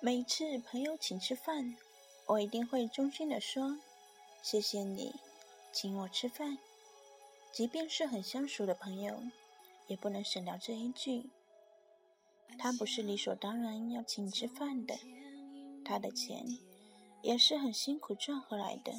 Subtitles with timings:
[0.00, 1.74] 每次朋友请吃饭，
[2.26, 3.76] 我一定会衷心的说
[4.40, 5.12] ：“谢谢你
[5.72, 6.56] 请我吃饭。”
[7.50, 9.20] 即便是很相熟的朋友，
[9.88, 11.28] 也不能省掉这一句。
[12.56, 14.96] 他不是理所当然要请你吃饭的，
[15.84, 16.46] 他的钱
[17.22, 18.92] 也是很辛苦赚回来的。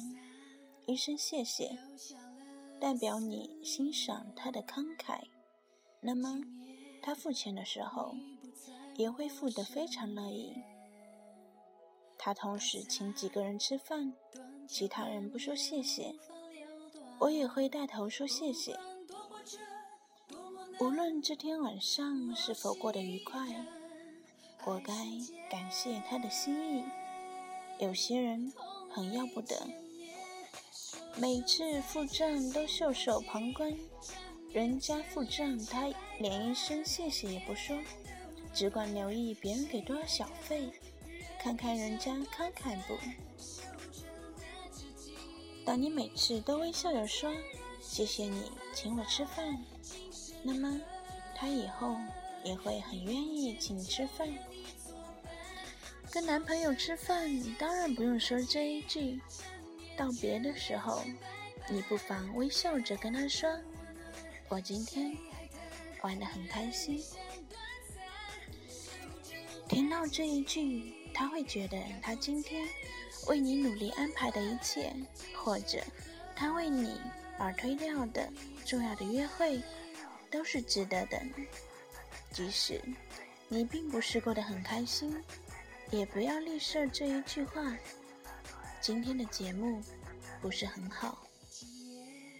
[0.86, 1.78] 一声谢谢，
[2.78, 5.22] 代表你欣赏他的慷慨。
[6.02, 6.42] 那么，
[7.02, 8.14] 他付钱的时候，
[8.96, 10.54] 也会付得非常乐意。
[12.22, 14.12] 他同时请几个人吃饭，
[14.68, 16.14] 其他人不说谢谢，
[17.18, 18.78] 我也会带头说谢谢。
[20.78, 23.64] 无论这天晚上是否过得愉快，
[24.66, 24.92] 我该
[25.50, 26.84] 感谢他的心意。
[27.78, 28.52] 有些人
[28.90, 29.66] 很要不得，
[31.16, 33.74] 每次付账都袖手旁观。
[34.52, 37.78] 人家付账，他连一声谢谢也不说，
[38.52, 40.68] 只管留意别人给多少小费，
[41.42, 42.98] 看看人家慷慨不？
[45.64, 47.32] 当你每次都微笑着说
[47.80, 49.58] 谢谢你请我吃饭，
[50.42, 50.78] 那么
[51.34, 51.96] 他以后
[52.44, 54.28] 也会很愿意请你吃饭。
[56.10, 59.18] 跟男朋友吃饭，当然不用说这一句。
[59.96, 61.02] 道别的时候，
[61.70, 63.50] 你不妨微笑着跟他说。
[64.48, 65.16] 我今天
[66.02, 67.02] 玩得很开心。
[69.68, 72.66] 听到这一句，他会觉得他今天
[73.28, 74.90] 为你努力安排的一切，
[75.34, 75.78] 或者
[76.34, 76.98] 他为你
[77.38, 78.26] 而推掉的
[78.64, 79.60] 重要的约会，
[80.30, 81.20] 都是值得的。
[82.32, 82.80] 即使
[83.48, 85.14] 你并不是过得很开心，
[85.90, 87.76] 也不要吝啬这一句话。
[88.80, 89.82] 今天的节目
[90.40, 91.26] 不是很好，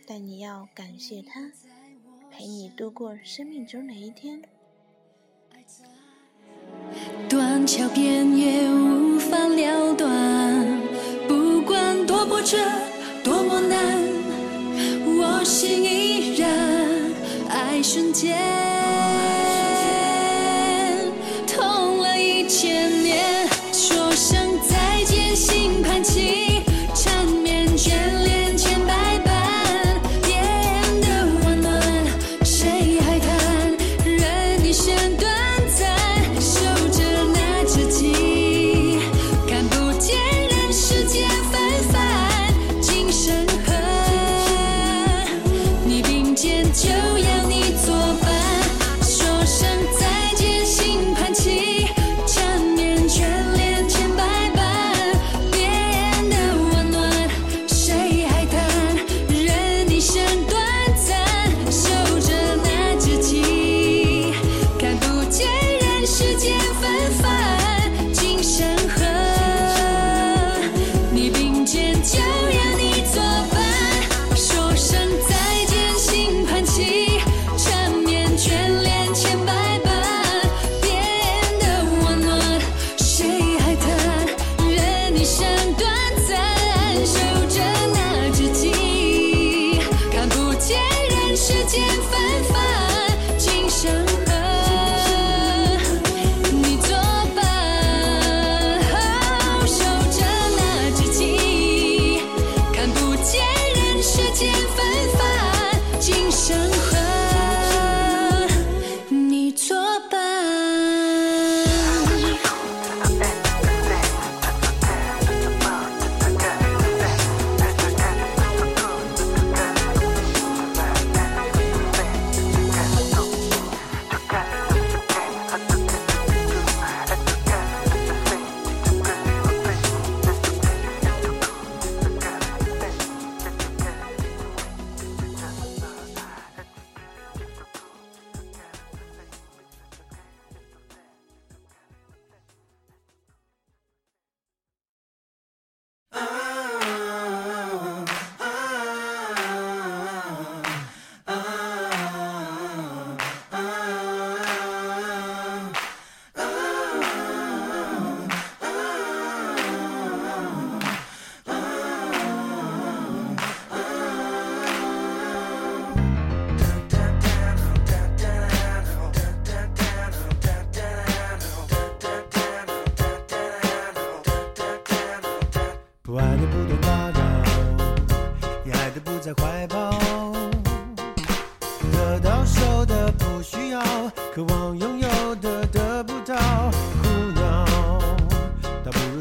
[0.06, 1.53] 但你要感谢他。
[2.31, 4.41] 陪你度过生命中的一天。
[7.70, 8.80] 桥边也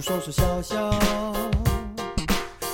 [0.02, 0.92] 说说笑笑。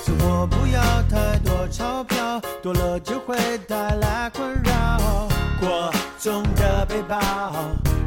[0.04, 3.36] 生活不要太多钞票，多了就会
[3.68, 5.28] 带来困扰。
[5.60, 7.20] 过重的背包，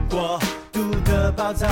[0.09, 0.39] 过
[0.73, 1.67] 度的暴躁，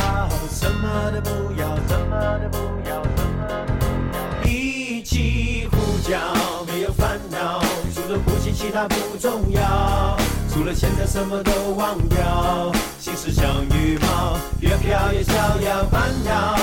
[0.50, 4.50] 什么都不要，什么都不要，什么都不要。
[4.50, 6.18] 一起呼叫，
[6.66, 7.60] 没有烦恼，
[7.94, 10.16] 除了呼吸其他不重要。
[10.52, 15.84] 除了现在什么都忘掉，心事像羽毛，越飘越逍遥。
[15.90, 16.55] 烦恼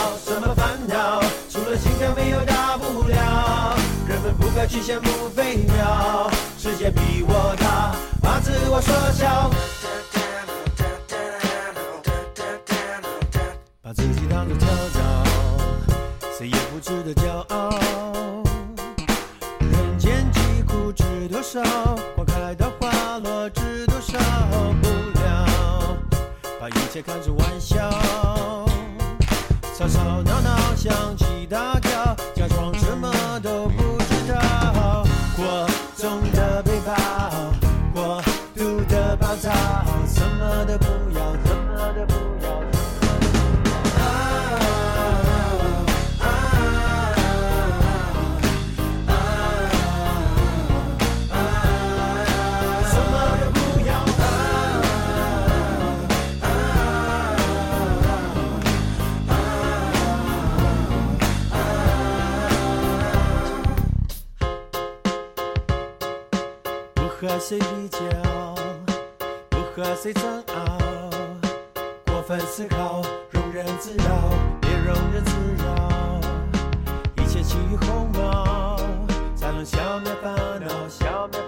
[4.73, 9.51] 们不该去羡慕飞鸟，世界比我大，把自我缩小，
[13.81, 14.99] 把自己当作跳蚤，
[16.37, 17.69] 谁也不值得骄傲。
[19.59, 21.61] 人间疾苦知多少？
[22.15, 24.17] 花开到花落知多少？
[24.81, 24.87] 不
[25.19, 25.97] 了，
[26.59, 27.89] 把一切看成玩笑，
[29.77, 32.15] 吵吵闹闹响起大叫，
[67.25, 67.99] 和谁比较，
[69.49, 71.09] 不和谁争拗，
[72.05, 74.29] 过分思考，庸人自扰，
[74.59, 75.31] 别庸人自
[75.63, 76.19] 扰。
[77.15, 78.75] 一切起于鸿毛，
[79.37, 81.39] 才能消灭烦恼，消灭